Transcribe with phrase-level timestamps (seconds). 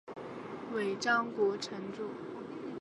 [0.73, 2.09] 尾张国城主。